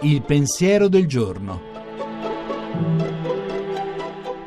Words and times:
Il 0.00 0.22
pensiero 0.22 0.88
del 0.88 1.06
giorno. 1.06 1.60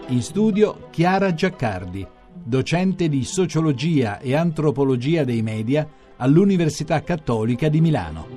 In 0.10 0.22
studio 0.22 0.88
Chiara 0.92 1.34
Giaccardi, 1.34 2.08
docente 2.32 3.10
di 3.10 3.26
sociologia 3.26 4.20
e 4.20 4.36
antropologia 4.36 5.24
dei 5.24 5.42
media 5.42 5.86
all'Università 6.18 7.02
Cattolica 7.02 7.68
di 7.70 7.82
Milano. 7.82 8.28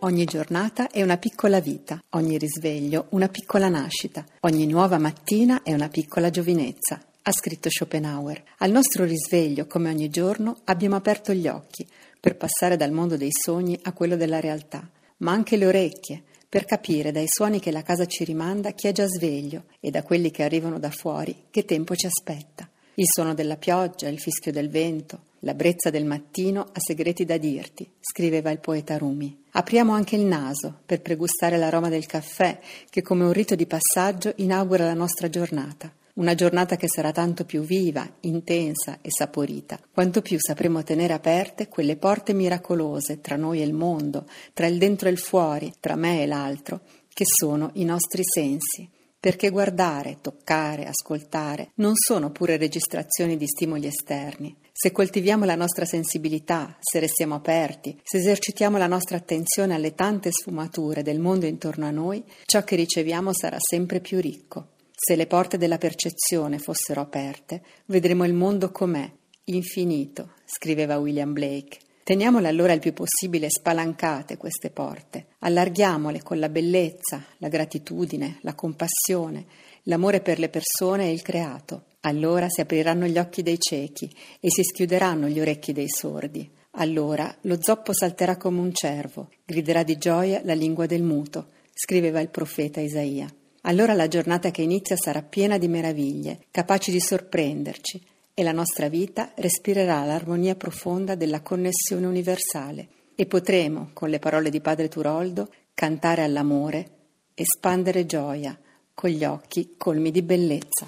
Ogni 0.00 0.24
giornata 0.24 0.88
è 0.88 1.02
una 1.02 1.16
piccola 1.16 1.60
vita, 1.60 2.00
ogni 2.10 2.38
risveglio 2.38 3.06
una 3.10 3.28
piccola 3.28 3.68
nascita, 3.68 4.24
ogni 4.40 4.66
nuova 4.66 4.98
mattina 4.98 5.62
è 5.64 5.74
una 5.74 5.88
piccola 5.88 6.30
giovinezza, 6.30 7.00
ha 7.28 7.32
scritto 7.32 7.68
Schopenhauer. 7.70 8.42
Al 8.58 8.70
nostro 8.70 9.04
risveglio, 9.04 9.66
come 9.66 9.90
ogni 9.90 10.08
giorno, 10.10 10.58
abbiamo 10.64 10.96
aperto 10.96 11.32
gli 11.32 11.46
occhi 11.46 11.86
per 12.18 12.36
passare 12.36 12.76
dal 12.76 12.90
mondo 12.90 13.16
dei 13.16 13.30
sogni 13.32 13.78
a 13.82 13.92
quello 13.92 14.16
della 14.16 14.40
realtà 14.40 14.88
ma 15.18 15.32
anche 15.32 15.56
le 15.56 15.66
orecchie, 15.66 16.22
per 16.48 16.64
capire 16.64 17.12
dai 17.12 17.26
suoni 17.28 17.60
che 17.60 17.70
la 17.70 17.82
casa 17.82 18.06
ci 18.06 18.24
rimanda 18.24 18.72
chi 18.72 18.88
è 18.88 18.92
già 18.92 19.06
sveglio 19.06 19.64
e 19.80 19.90
da 19.90 20.02
quelli 20.02 20.30
che 20.30 20.42
arrivano 20.42 20.78
da 20.78 20.90
fuori 20.90 21.44
che 21.50 21.64
tempo 21.64 21.94
ci 21.94 22.06
aspetta. 22.06 22.68
Il 22.94 23.04
suono 23.06 23.34
della 23.34 23.56
pioggia, 23.56 24.08
il 24.08 24.18
fischio 24.18 24.50
del 24.50 24.70
vento, 24.70 25.26
la 25.40 25.54
brezza 25.54 25.90
del 25.90 26.04
mattino 26.04 26.62
ha 26.62 26.80
segreti 26.80 27.24
da 27.24 27.36
dirti, 27.36 27.88
scriveva 28.00 28.50
il 28.50 28.58
poeta 28.58 28.96
Rumi. 28.96 29.44
Apriamo 29.52 29.92
anche 29.92 30.16
il 30.16 30.24
naso 30.24 30.80
per 30.84 31.00
pregustare 31.00 31.58
l'aroma 31.58 31.88
del 31.88 32.06
caffè 32.06 32.58
che 32.88 33.02
come 33.02 33.24
un 33.24 33.32
rito 33.32 33.54
di 33.54 33.66
passaggio 33.66 34.32
inaugura 34.36 34.84
la 34.84 34.94
nostra 34.94 35.28
giornata. 35.28 35.92
Una 36.18 36.34
giornata 36.34 36.74
che 36.74 36.88
sarà 36.88 37.12
tanto 37.12 37.44
più 37.44 37.60
viva, 37.62 38.04
intensa 38.22 38.98
e 39.02 39.08
saporita, 39.08 39.78
quanto 39.92 40.20
più 40.20 40.36
sapremo 40.40 40.82
tenere 40.82 41.12
aperte 41.12 41.68
quelle 41.68 41.94
porte 41.94 42.32
miracolose 42.32 43.20
tra 43.20 43.36
noi 43.36 43.60
e 43.60 43.64
il 43.64 43.72
mondo, 43.72 44.26
tra 44.52 44.66
il 44.66 44.78
dentro 44.78 45.06
e 45.06 45.12
il 45.12 45.18
fuori, 45.18 45.72
tra 45.78 45.94
me 45.94 46.22
e 46.22 46.26
l'altro, 46.26 46.80
che 47.08 47.22
sono 47.24 47.70
i 47.74 47.84
nostri 47.84 48.22
sensi. 48.24 48.90
Perché 49.20 49.50
guardare, 49.50 50.18
toccare, 50.20 50.86
ascoltare 50.86 51.70
non 51.74 51.92
sono 51.94 52.32
pure 52.32 52.56
registrazioni 52.56 53.36
di 53.36 53.46
stimoli 53.46 53.86
esterni. 53.86 54.56
Se 54.72 54.90
coltiviamo 54.90 55.44
la 55.44 55.54
nostra 55.54 55.84
sensibilità, 55.84 56.76
se 56.80 56.98
restiamo 56.98 57.36
aperti, 57.36 57.96
se 58.02 58.18
esercitiamo 58.18 58.76
la 58.76 58.88
nostra 58.88 59.18
attenzione 59.18 59.72
alle 59.72 59.94
tante 59.94 60.32
sfumature 60.32 61.02
del 61.02 61.20
mondo 61.20 61.46
intorno 61.46 61.86
a 61.86 61.92
noi, 61.92 62.24
ciò 62.44 62.64
che 62.64 62.74
riceviamo 62.74 63.32
sarà 63.32 63.58
sempre 63.60 64.00
più 64.00 64.18
ricco. 64.20 64.70
Se 65.00 65.14
le 65.14 65.28
porte 65.28 65.58
della 65.58 65.78
percezione 65.78 66.58
fossero 66.58 67.00
aperte, 67.00 67.62
vedremo 67.84 68.24
il 68.24 68.34
mondo 68.34 68.72
com'è, 68.72 69.08
infinito, 69.44 70.32
scriveva 70.44 70.98
William 70.98 71.32
Blake. 71.32 71.78
Teniamole 72.02 72.48
allora 72.48 72.72
il 72.72 72.80
più 72.80 72.92
possibile 72.92 73.48
spalancate 73.48 74.36
queste 74.36 74.70
porte, 74.70 75.26
allarghiamole 75.38 76.20
con 76.20 76.40
la 76.40 76.48
bellezza, 76.48 77.24
la 77.36 77.46
gratitudine, 77.46 78.40
la 78.42 78.54
compassione, 78.54 79.46
l'amore 79.84 80.20
per 80.20 80.40
le 80.40 80.48
persone 80.48 81.04
e 81.04 81.12
il 81.12 81.22
creato. 81.22 81.84
Allora 82.00 82.48
si 82.48 82.60
apriranno 82.60 83.06
gli 83.06 83.18
occhi 83.18 83.42
dei 83.42 83.60
ciechi 83.60 84.12
e 84.40 84.50
si 84.50 84.64
schiuderanno 84.64 85.28
gli 85.28 85.38
orecchi 85.38 85.72
dei 85.72 85.88
sordi. 85.88 86.50
Allora 86.72 87.32
lo 87.42 87.62
zoppo 87.62 87.92
salterà 87.92 88.36
come 88.36 88.58
un 88.58 88.72
cervo, 88.72 89.30
griderà 89.44 89.84
di 89.84 89.96
gioia 89.96 90.40
la 90.42 90.54
lingua 90.54 90.86
del 90.86 91.04
muto, 91.04 91.50
scriveva 91.72 92.18
il 92.18 92.30
profeta 92.30 92.80
Isaia. 92.80 93.32
Allora 93.68 93.92
la 93.92 94.08
giornata 94.08 94.50
che 94.50 94.62
inizia 94.62 94.96
sarà 94.96 95.22
piena 95.22 95.58
di 95.58 95.68
meraviglie, 95.68 96.46
capaci 96.50 96.90
di 96.90 97.00
sorprenderci, 97.00 98.02
e 98.32 98.42
la 98.42 98.52
nostra 98.52 98.88
vita 98.88 99.32
respirerà 99.34 100.02
l'armonia 100.04 100.54
profonda 100.54 101.14
della 101.14 101.42
connessione 101.42 102.06
universale 102.06 102.88
e 103.14 103.26
potremo, 103.26 103.90
con 103.92 104.08
le 104.08 104.20
parole 104.20 104.48
di 104.48 104.62
padre 104.62 104.88
Turoldo, 104.88 105.50
cantare 105.74 106.22
all'amore, 106.22 106.92
espandere 107.34 108.06
gioia, 108.06 108.58
con 108.94 109.10
gli 109.10 109.24
occhi 109.24 109.74
colmi 109.76 110.10
di 110.10 110.22
bellezza. 110.22 110.86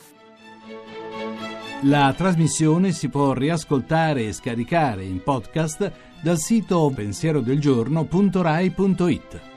La 1.82 2.14
trasmissione 2.16 2.92
si 2.92 3.10
può 3.10 3.34
riascoltare 3.34 4.24
e 4.24 4.32
scaricare 4.32 5.04
in 5.04 5.22
podcast 5.22 5.92
dal 6.22 6.38
sito 6.38 6.91
pensierodelgiorno.rai.it. 6.94 9.49